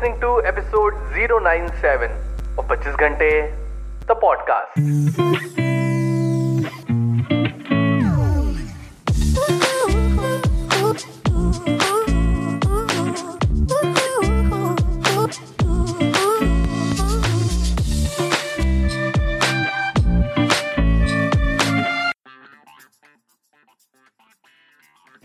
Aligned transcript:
listening 0.00 0.20
to 0.20 0.42
episode 0.46 0.94
097 1.14 2.10
of 2.58 2.66
25 2.66 2.96
घंटे 2.96 3.30
the 4.08 4.16
podcast. 4.24 5.59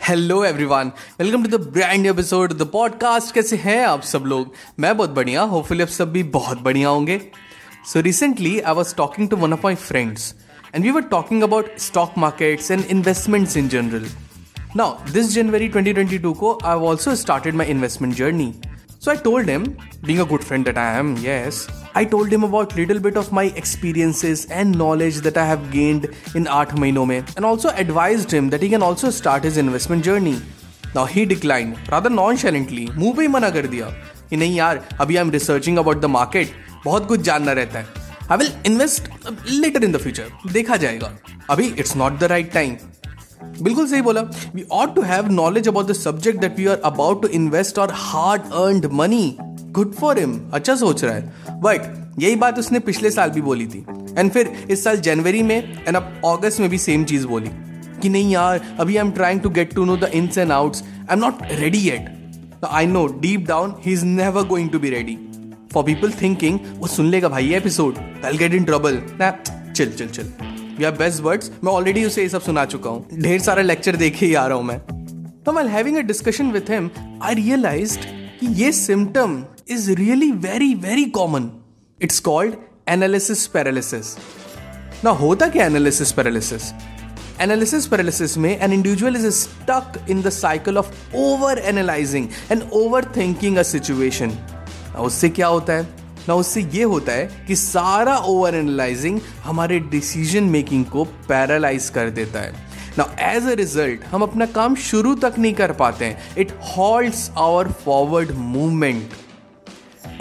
Hello 0.10 0.44
everyone 0.46 0.92
welcome 1.20 1.44
to 1.44 1.58
the 1.58 1.62
brand 1.62 2.06
episode 2.06 2.54
the 2.54 2.62
podcast 2.62 3.34
कैसे 3.34 3.56
हैं 3.56 3.86
आप 3.86 4.02
सब 4.02 4.20
लोग? 4.20 4.54
मैं 4.80 4.98
बहुत 4.98 5.10
बढ़िया 5.10 5.42
होपफुली 5.42 5.82
आप 5.82 5.88
सब 5.88 6.12
भी 6.12 6.24
बहुत 6.24 6.62
बढ़िया 6.62 6.90
होंगे। 6.90 7.22
So 7.94 8.02
recently 8.02 8.60
I 8.60 8.74
was 8.74 8.96
talking 8.96 9.30
to 9.30 9.36
one 9.36 9.54
of 9.54 9.60
my 9.64 9.76
friends 9.76 10.36
and 10.76 10.86
we 10.86 10.92
were 10.92 11.02
talking 11.02 11.44
about 11.44 11.78
stock 11.78 12.14
markets 12.18 12.72
and 12.72 12.86
investments 12.86 13.58
in 13.58 13.68
general 13.68 14.06
now 14.76 15.12
this 15.12 15.28
January 15.28 15.70
2022 15.70 16.36
को 16.36 16.60
I 16.64 16.76
also 16.76 17.16
started 17.16 17.56
my 17.56 17.68
investment 17.68 18.14
journey 18.14 18.54
So 19.05 19.11
I 19.11 19.17
told 19.17 19.47
him, 19.49 19.63
being 20.05 20.21
a 20.21 20.25
good 20.31 20.43
friend 20.45 20.67
that 20.67 20.79
I 20.79 20.89
am, 20.97 21.17
yes, 21.17 21.67
I 21.95 22.05
told 22.05 22.33
him 22.37 22.43
about 22.45 22.75
little 22.77 22.99
bit 23.01 23.17
of 23.17 23.31
my 23.33 23.45
experiences 23.61 24.47
and 24.51 24.77
knowledge 24.81 25.21
that 25.27 25.39
I 25.43 25.45
have 25.51 25.63
gained 25.75 26.09
in 26.41 26.49
8 26.57 26.75
महीनों 26.79 27.05
में 27.07 27.35
and 27.37 27.47
also 27.51 27.71
advised 27.85 28.35
him 28.39 28.51
that 28.55 28.67
he 28.67 28.69
can 28.75 28.83
also 28.89 29.11
start 29.21 29.49
his 29.51 29.57
investment 29.65 30.05
journey. 30.11 30.35
Now 30.95 31.07
he 31.15 31.25
declined 31.33 31.91
rather 31.95 32.13
nonchalantly, 32.19 32.87
मुंह 32.99 33.15
पे 33.17 33.23
ही 33.23 33.29
मना 33.29 33.51
कर 33.57 33.67
दिया 33.75 33.87
कि 34.31 34.37
नहीं 34.37 34.57
यार 34.57 34.85
अभी 35.01 35.17
I 35.17 35.23
am 35.23 35.31
researching 35.31 35.79
about 35.79 36.01
the 36.01 36.05
market 36.19 36.55
बहुत 36.85 37.07
कुछ 37.09 37.21
जानना 37.31 37.53
रहता 37.61 37.79
है 37.79 37.87
I 38.31 38.37
will 38.39 38.53
invest 38.67 39.09
later 39.51 39.85
in 39.85 39.93
the 39.93 40.01
future 40.01 40.53
देखा 40.53 40.77
जाएगा 40.85 41.13
अभी 41.51 41.67
it's 41.79 41.97
not 41.97 42.19
the 42.19 42.25
right 42.33 42.53
time 42.53 42.77
बिल्कुल 43.44 43.88
सही 43.88 44.02
बोला। 44.02 44.22
We 44.56 44.66
ought 44.72 44.96
to 44.96 45.02
have 45.02 45.32
knowledge 45.32 45.68
about 45.68 45.88
the 45.88 45.94
subject 45.94 46.40
that 46.40 46.60
we 46.60 46.66
are 46.66 46.82
about 46.86 47.22
to 47.22 47.28
invest 47.28 47.80
our 47.80 47.92
hard 47.96 48.42
earned 48.42 48.86
money 48.94 49.38
good 49.42 49.94
for 49.94 50.20
him 50.20 50.40
अच्छा 50.54 50.76
सोच 50.76 51.04
रहा 51.04 51.16
है। 51.16 51.62
बट 51.62 51.92
यही 52.20 52.36
बात 52.36 52.60
उसने 52.60 52.80
पिछले 52.80 53.12
साल 53.12 53.30
भी 53.30 53.42
बोली 53.42 53.68
थी। 53.68 53.86
एंड 54.18 54.32
फिर 54.32 54.52
इस 54.70 54.84
साल 54.84 54.98
जनवरी 54.98 55.44
में 55.44 55.58
एंड 55.88 55.96
अब 55.96 56.22
अगस्त 56.26 56.60
में 56.60 56.70
भी 56.70 56.78
सेम 56.78 57.04
चीज़ 57.04 57.28
बोली। 57.28 57.50
कि 58.02 58.10
नहीं 58.10 58.32
यार, 58.32 58.62
अभी 58.80 58.98
I 58.98 59.06
am 59.06 59.12
trying 59.12 59.42
to 59.42 59.50
get 59.50 59.74
to 59.74 59.86
know 59.86 59.98
the 59.98 60.10
ins 60.14 60.38
and 60.38 60.52
outs 60.52 60.84
I 60.84 61.14
am 61.14 61.20
not 61.20 61.44
ready 61.52 61.78
yet 61.78 62.66
I 62.70 62.86
know 62.86 63.06
deep 63.22 63.46
down 63.48 63.76
he 63.86 63.94
is 63.94 64.06
never 64.06 64.44
going 64.44 64.70
to 64.70 64.80
be 64.80 64.90
ready 64.90 65.18
for 65.74 65.84
people 65.84 66.12
thinking 66.22 66.60
वो 66.78 66.88
सुन 66.88 67.06
लेगा 67.06 67.30
भाई 67.30 67.54
episode 67.54 67.98
I 68.26 68.38
get 68.38 68.54
in 68.54 68.64
trouble 68.64 69.02
चल 69.22 69.92
चल 69.92 70.08
chill 70.08 70.32
या 70.80 70.92
best 70.92 71.22
words 71.24 71.52
मैं 71.64 71.72
already 71.72 72.06
उसे 72.06 72.22
ये 72.22 72.30
सब 72.30 72.42
सुना 72.42 72.66
चुका 72.66 72.90
हूँ। 72.90 73.22
ढेर 73.22 73.40
सारा 73.42 73.62
लेक्चर 73.62 73.96
देखे 73.96 74.26
ही 74.26 74.34
आ 74.34 74.46
रहा 74.48 74.58
हूँ 74.58 74.66
मैं। 74.66 74.80
तो 75.46 75.52
मैं 75.52 75.66
having 75.68 75.98
a 75.98 76.02
discussion 76.02 76.52
with 76.52 76.70
him 76.70 76.90
I 77.24 77.34
realise 77.34 77.98
कि 78.40 78.48
ये 78.64 78.72
symptom 78.72 79.44
is 79.70 79.92
really 79.92 80.32
very 80.32 80.74
very 80.74 81.06
common 81.12 81.50
it's 82.00 82.20
called 82.20 82.56
analysis 82.90 83.46
paralysis 83.48 84.16
ना 85.04 85.10
होता 85.10 85.48
क्या 85.48 85.66
एनालिसिस 85.66 86.12
पैरालिसिस 86.12 86.72
एनालिसिस 87.42 87.88
पैरालिसिस 87.88 88.38
में 88.38 88.58
an 88.60 88.74
individual 88.74 89.16
is 89.16 89.30
stuck 89.30 90.06
in 90.10 90.22
the 90.22 90.30
cycle 90.30 90.78
of 90.78 90.92
over 91.16 91.60
analysing 91.66 92.28
and 92.52 92.64
over 92.74 93.06
thinking 93.18 93.58
a 93.58 93.64
situation 93.64 94.38
उससे 95.00 95.30
क्या 95.30 95.48
होता 95.48 95.74
है? 95.74 96.05
ना 96.28 96.36
उससे 96.36 96.62
ये 96.74 96.84
होता 96.84 97.12
है 97.12 97.46
कि 97.48 97.56
सारा 97.56 98.18
ओवर 98.18 98.56
एनालाइजिंग 98.56 99.20
हमारे 99.44 99.80
डिसीज़न 99.92 100.44
मेकिंग 100.50 100.86
को 100.86 101.04
पैरालाइज 101.30 101.90
कर 101.90 102.10
देता 102.12 102.40
है। 102.40 102.54
ना 102.98 103.06
एज 103.22 103.48
अ 103.48 103.54
रिज़ल्ट 103.56 104.04
हम 104.06 104.22
अपना 104.22 104.46
काम 104.46 104.76
शुरू 104.82 105.14
तक 105.16 105.36
नहीं 105.40 105.54
कर 105.54 105.72
पाते 105.74 106.06
हैं। 106.06 106.36
It 106.38 106.52
holds 106.68 107.30
our 107.38 107.72
forward 107.86 108.32
movement 108.32 109.14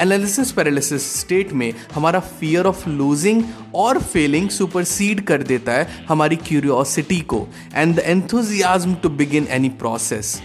analysis 0.01 0.51
paralysis 0.53 1.05
state 1.21 1.53
में 1.53 1.73
हमारा 1.95 2.21
फियर 2.21 2.67
ऑफ़ 2.67 2.89
लूजिंग 2.89 3.43
और 3.75 3.99
फेलिंग 4.03 4.49
सुपरसीड 4.51 5.21
कर 5.27 5.43
देता 5.43 5.73
है 5.73 6.07
हमारी 6.09 6.37
क्यूरियोसिटी 6.39 7.21
को 7.33 7.47
and 7.75 7.95
the 7.97 7.99
enthusiasm 7.99 8.95
to 8.95 9.09
begin 9.11 9.47
any 9.51 9.69
process 9.79 10.41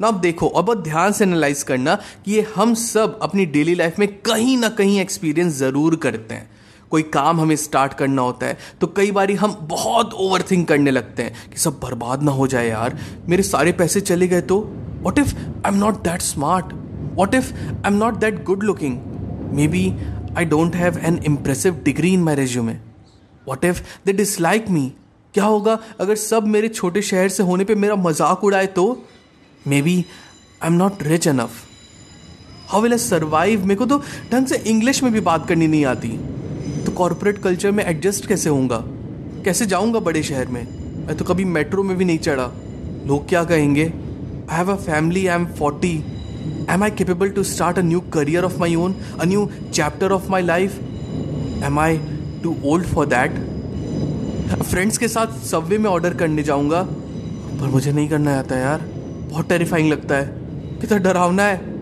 ना 0.00 0.08
अब 0.08 0.20
देखो, 0.20 0.48
अब 0.48 0.82
ध्यान 0.82 1.12
से 1.12 1.24
एनालाइज 1.24 1.62
करना 1.62 1.94
कि 2.24 2.32
ये 2.32 2.46
हम 2.54 2.74
सब 2.74 3.18
अपनी 3.22 3.46
डेली 3.46 3.74
लाइफ 3.74 3.98
में 3.98 4.08
कहीं 4.20 4.56
ना 4.58 4.68
कहीं 4.70 4.98
एक्सपीरियंस 5.00 5.52
ज़रूर 5.54 5.96
करते 5.96 6.34
हैं। 6.34 6.50
कोई 6.90 7.02
काम 7.02 7.40
हमें 7.40 7.54
स्टार्ट 7.56 7.94
करना 7.94 8.22
होता 8.22 8.46
है 8.46 8.56
तो 8.80 8.86
कई 8.86 9.10
बार 9.10 9.30
हम 9.32 9.56
बहुत 9.62 10.12
ओवर 10.14 10.42
थिंक 10.50 10.66
करने 10.68 10.90
लगते 10.90 11.22
हैं 11.22 11.50
कि 11.50 11.58
सब 11.58 11.78
बर्बाद 11.82 12.22
ना 12.22 12.32
हो 12.32 12.46
जाए 12.46 12.68
यार, 12.68 12.98
मेरे 13.28 13.42
सारे 13.42 13.72
पैसे 13.72 14.00
चले 14.00 14.28
गए 14.28 14.40
तो? 14.42 14.58
What 15.02 15.18
if 15.18 15.34
I 15.36 15.72
am 15.72 15.78
not 15.78 16.02
that 16.02 16.22
smart 16.22 16.72
what 17.14 17.34
if 17.34 17.52
I 17.54 17.86
am 17.86 17.94
not 17.94 18.14
that 18.16 18.42
good 18.44 18.62
looking 18.62 18.98
maybe 19.68 19.86
I 20.38 20.44
don't 20.44 20.76
have 20.76 20.98
an 21.04 21.18
impressive 21.26 21.80
degree 21.84 22.12
in 22.14 22.22
my 22.22 22.34
resume 22.34 22.76
what 23.46 23.64
if 23.64 23.82
they 24.06 24.12
dislike 24.12 24.70
me 24.70 24.92
क्या 25.34 25.44
होगा 25.44 25.78
अगर 26.00 26.14
सब 26.16 26.46
मेरे 26.46 26.68
छोटे 26.68 27.02
शहर 27.02 27.28
से 27.28 27.42
होने 27.42 27.64
पे 27.64 27.74
मेरा 27.74 27.96
मज़ाक 27.96 28.44
उड़ाए 28.44 28.66
तो? 28.66 28.86
Maybe 29.82 29.94
I 30.62 30.68
am 30.68 30.74
not 30.74 31.02
rich 31.02 31.26
enough 31.26 31.50
how 32.68 32.82
will 32.82 32.92
I 32.92 32.98
survive 32.98 33.64
मेरे 33.66 33.74
को 33.74 33.86
तो 33.86 33.98
ढंग 34.32 34.46
से 34.46 34.56
इंग्लिश 34.66 35.02
में 35.02 35.12
भी 35.12 35.20
बात 35.20 35.46
करनी 35.48 35.66
नहीं 35.66 35.84
आती। 35.84 36.08
तो 36.84 36.92
कॉरपोरेट 36.92 37.38
कल्चर 37.38 37.70
में 37.70 37.84
एडजस्ट 37.84 38.26
कैसे 38.26 38.50
होऊँगा? 38.50 38.78
कैसे 39.44 39.66
जाऊँगा 39.66 40.00
बड़े 40.00 40.22
शहर 40.22 40.46
में? 40.46 40.62
मैं 41.06 41.16
तो 41.16 41.24
कभी 41.24 41.44
मेट्रो 41.44 41.82
में 41.82 41.96
भी 41.96 42.04
नहीं 42.04 42.18
चढ़ा। 42.18 42.50
लोग 43.06 43.28
क्या 43.28 43.44
कहेंगे? 43.44 43.84
I 43.84 44.56
have 44.56 44.72
a 44.72 44.76
family 44.76 45.26
I 45.26 45.34
am 45.34 45.46
forty 45.58 45.94
am 46.70 46.82
I 46.82 46.90
capable 46.90 47.28
to 47.28 47.42
start 47.44 47.78
a 47.78 47.82
new 47.82 48.00
career 48.14 48.44
of 48.44 48.58
my 48.58 48.74
own 48.74 48.94
a 49.20 49.24
new 49.24 49.48
chapter 49.72 50.12
of 50.12 50.28
my 50.30 50.42
life 50.42 50.78
am 51.64 51.78
I 51.80 51.98
too 52.42 52.56
old 52.64 52.86
for 52.86 53.06
that 53.06 54.62
friends 54.62 54.98
के 54.98 55.08
साथ 55.08 55.38
Subway 55.46 55.78
में 55.78 55.90
order 55.90 56.14
करने 56.14 56.42
जाऊँगा। 56.42 56.82
पर 56.82 57.70
मुझे 57.70 57.92
नहीं 57.92 58.08
करना 58.08 58.38
आता 58.38 58.58
यार। 58.58 58.93
बहुत 59.34 59.48
टेरिफाइंग 59.48 59.90
लगता 59.90 60.14
है। 60.14 60.80
कितना 60.80 60.98
डरावना 61.00 61.44
है। 61.44 61.72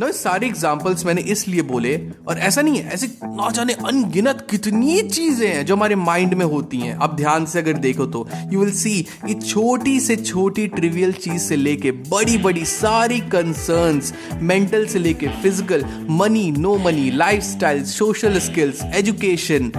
ना 0.00 0.10
सारे 0.12 0.46
एग्जाम्पल्स 0.46 1.04
मैंने 1.06 1.20
इसलिए 1.32 1.62
बोले, 1.62 1.96
और 2.28 2.38
ऐसा 2.38 2.62
नहीं 2.62 2.78
है, 2.78 2.90
ऐसे 2.92 3.06
ना 3.24 3.50
जाने 3.50 3.72
अनगिनत 3.72 4.46
कितनी 4.50 5.00
चीज़ें 5.02 5.46
हैं 5.48 5.64
जो 5.66 5.76
हमारे 5.76 5.94
माइंड 5.94 6.34
में 6.34 6.44
होती 6.46 6.78
हैं। 6.78 6.94
अब 6.96 7.16
ध्यान 7.16 7.46
से 7.46 7.58
अगर 7.58 7.78
देखो 7.78 8.06
तो 8.06 8.26
यू 8.52 8.60
विल 8.60 8.72
सी 8.72 9.02
कि 9.26 9.34
छोटी 9.34 9.98
से 10.00 10.16
छोटी 10.16 10.66
ट्रिवियल 10.68 11.12
चीज़ 11.14 11.42
से 11.42 11.56
लेके 11.56 11.90
बड़ी 12.10 12.38
बड़ी 12.38 12.64
सारी 12.64 13.20
कंसर्न्स 13.30 14.12
मेंटल 14.42 14.86
से 14.86 14.98
लेके 14.98 15.28
physical 15.42 15.84
money 16.10 16.50
no 16.58 16.76
money 16.78 17.10
life 17.10 17.42
social 17.88 18.38
skills 18.40 18.82
education 18.94 19.72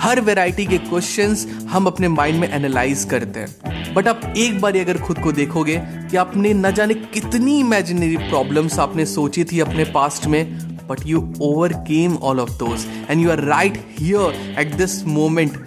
हर 0.00 0.20
वैरायटी 0.20 0.64
के 0.66 0.76
क्वेश्चंस 0.78 1.46
हम 1.70 1.86
अपने 1.86 2.08
माइंड 2.08 2.38
में 2.40 2.48
एनालाइज 2.48 3.04
करते 3.10 3.40
हैं 3.40 3.94
बट 3.94 4.08
आप 4.08 4.20
एक 4.36 4.60
बार 4.60 4.76
अगर 4.80 4.98
खुद 4.98 5.18
को 5.22 5.32
देखोगे 5.32 5.76
कि 6.10 6.16
आपने 6.16 6.52
न 6.54 6.70
जाने 6.74 6.94
कितनी 6.94 7.58
इमेजिनरी 7.60 8.16
प्रॉब्लम्स 8.28 8.78
आपने 8.78 9.06
सोची 9.06 9.44
थी 9.52 9.60
अपने 9.60 9.84
पास्ट 9.94 10.26
में 10.26 10.44
but 10.88 11.06
you 11.06 11.20
overcame 11.88 12.16
all 12.30 12.40
of 12.40 12.50
those 12.58 12.86
and 13.10 13.20
you 13.22 13.30
are 13.30 13.44
right 13.44 13.78
here 13.98 14.58
at 14.60 14.74
this 14.76 15.02
moment 15.18 15.58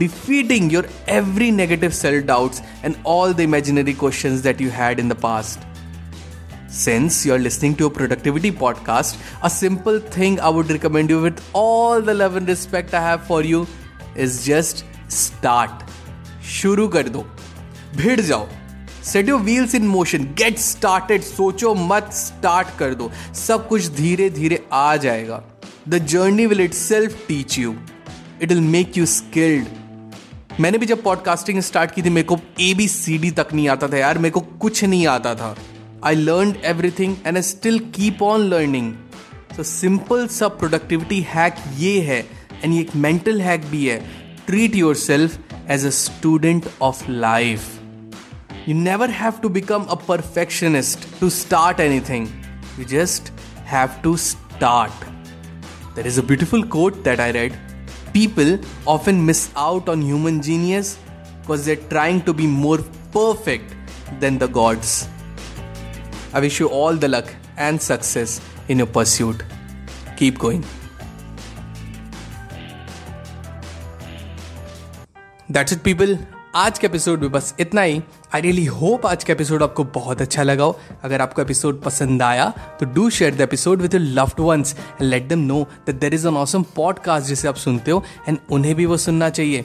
defeating 0.00 0.68
your 0.70 0.80
every 1.06 1.46
negative 1.50 1.94
self 1.96 2.20
doubts 2.26 2.60
and 2.82 2.96
all 3.04 3.34
the 3.34 3.42
imaginary 3.42 3.94
questions 3.94 4.40
that 4.42 4.60
you 4.60 4.70
had 4.70 4.98
in 4.98 5.08
the 5.08 5.16
past. 5.16 5.66
Since 6.76 7.16
you're 7.24 7.38
listening 7.38 7.74
to 7.76 7.86
a 7.86 7.90
productivity 7.96 8.50
podcast, 8.50 9.18
a 9.44 9.48
simple 9.48 9.98
thing 10.14 10.40
I 10.40 10.48
would 10.48 10.70
recommend 10.70 11.08
you 11.08 11.20
with 11.24 11.40
all 11.52 12.00
the 12.02 12.14
love 12.14 12.34
and 12.34 12.48
respect 12.48 12.94
I 12.94 13.02
have 13.02 13.20
for 13.28 13.42
you 13.42 13.60
is 14.16 14.38
just 14.46 14.82
start. 15.08 15.84
शुरू 16.44 16.86
कर 16.88 17.08
दो। 17.08 17.24
भिड़ 17.96 18.20
जाओ। 18.20 18.48
Set 19.04 19.28
your 19.28 19.40
wheels 19.40 19.74
in 19.74 19.86
motion 19.88 20.24
get 20.38 20.58
started 20.58 21.22
सोचो 21.22 21.74
मत। 21.74 22.08
Start 22.12 22.68
कर 22.78 22.94
दो। 22.94 23.10
सब 23.34 23.68
कुछ 23.68 23.86
धीरे 23.86 24.28
धीरे 24.30 24.62
आ 24.72 24.96
जाएगा। 24.96 25.42
The 25.88 25.98
journey 26.06 26.46
will 26.46 26.60
itself 26.74 27.26
teach 27.28 27.58
you 27.58 27.74
it 28.42 28.48
will 28.48 28.60
make 28.60 28.98
you 28.98 29.06
skilled 29.06 30.60
मैंने 30.60 30.78
भी 30.78 30.86
जब 30.86 31.02
पॉडकास्टिंग 31.02 31.60
स्टार्ट 31.60 31.90
की 31.90 32.02
थी 32.02 32.10
मेरे 32.10 32.26
को 32.26 32.38
ए 32.60 32.72
बी 32.74 32.88
सी 32.88 33.18
डी 33.18 33.30
तक 33.30 33.54
नहीं 33.54 33.68
आता 33.68 33.88
था 33.88 33.96
यार। 33.96 34.18
मेरे 34.18 34.30
को 34.30 34.40
कुछ 34.40 34.84
नहीं 34.84 35.06
आता 35.06 35.34
था। 35.34 35.54
I 36.06 36.14
learn 36.14 36.54
everything 36.64 37.16
and 37.26 37.36
I 37.36 37.42
still 37.42 37.78
keep 37.94 38.22
on 38.22 38.48
learning 38.50 38.94
तो 39.56 39.62
सिंपल 39.62 40.26
सा 40.36 40.48
प्रोडक्टिविटी 40.60 41.20
हैक 41.28 41.64
ये 41.78 41.98
है 42.10 42.20
एंड 42.62 42.72
ये 42.72 42.80
एक 42.80 42.94
मेंटल 43.06 43.40
हैक 43.40 43.64
भी 43.70 43.86
है 43.86 43.98
treat 44.46 44.74
yourself 44.94 45.38
as 45.66 45.84
a 45.84 45.92
student 45.92 46.66
of 46.80 47.08
life. 47.08 47.78
You 48.66 48.74
never 48.74 49.06
have 49.08 49.40
to 49.42 49.48
become 49.48 49.86
a 49.88 49.96
perfectionist 49.96 51.06
to 51.20 51.30
start 51.30 51.80
anything. 51.80 52.28
You 52.78 52.84
just 52.84 53.32
have 53.64 54.02
to 54.02 54.16
start. 54.16 54.92
There 55.94 56.06
is 56.06 56.18
a 56.18 56.22
beautiful 56.22 56.64
quote 56.64 57.02
that 57.04 57.20
I 57.20 57.30
read. 57.30 57.56
People 58.12 58.58
often 58.86 59.24
miss 59.24 59.50
out 59.56 59.88
on 59.88 60.02
human 60.02 60.42
genius 60.42 60.98
because 61.40 61.66
they're 61.66 61.88
trying 61.88 62.22
to 62.22 62.32
be 62.32 62.46
more 62.46 62.78
perfect 63.12 63.74
than 64.20 64.38
the 64.38 64.48
gods. 64.48 65.08
I 66.34 66.40
wish 66.40 66.58
you 66.58 66.68
all 66.68 66.96
the 66.96 67.06
luck 67.06 67.32
and 67.56 67.80
success 67.80 68.40
in 68.68 68.78
your 68.78 68.88
pursuit. 68.88 69.42
Keep 70.16 70.38
going. 70.38 70.64
That's 75.50 75.72
it 75.72 75.82
people 75.82 76.16
आज 76.56 76.78
के 76.78 76.86
episode 76.86 77.20
में 77.20 77.30
बस 77.32 77.54
इतना 77.60 77.82
ही 77.82 78.00
I 78.34 78.40
really 78.40 78.64
hope 78.78 79.06
आज 79.06 79.24
का 79.24 79.32
episode 79.32 79.62
आपको 79.62 79.84
बहुत 79.94 80.20
अच्छा 80.22 80.42
लगा 80.42 80.64
हो 80.64 80.78
अगर 81.04 81.20
आपको 81.20 81.42
एपिसोड 81.42 81.80
पसंद 81.82 82.22
आया 82.22 82.48
तो 82.80 82.86
do 82.94 83.08
share 83.10 83.34
the 83.34 83.40
episode 83.40 83.82
with 83.82 83.94
your 83.94 84.02
loved 84.18 84.40
ones 84.40 84.74
and 84.78 85.08
let 85.10 85.28
them 85.28 85.46
know 85.46 85.62
that 85.86 86.00
there 86.00 86.14
is 86.14 86.26
an 86.28 86.36
awesome 86.36 86.62
podcast 86.76 87.26
जिसे 87.28 87.48
आप 87.48 87.56
सुनते 87.66 87.90
हो 87.90 88.02
एंड 88.28 88.38
उन्हें 88.52 88.74
भी 88.74 88.86
वो 88.86 88.96
सुनना 89.06 89.28
चाहिए 89.30 89.64